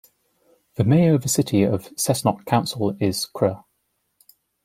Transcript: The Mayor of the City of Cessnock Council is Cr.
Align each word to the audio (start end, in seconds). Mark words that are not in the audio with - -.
The 0.77 0.83
Mayor 0.83 1.13
of 1.13 1.21
the 1.21 1.29
City 1.29 1.61
of 1.61 1.93
Cessnock 1.95 2.45
Council 2.47 2.97
is 2.99 3.27
Cr. 3.27 3.49